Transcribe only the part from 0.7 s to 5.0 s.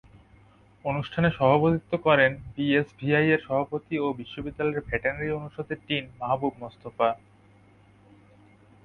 অনুষ্ঠানে সভাপতিত্ব করেন বিএসভিইআরের সভাপতি ও বিশ্ববিদ্যালয়ের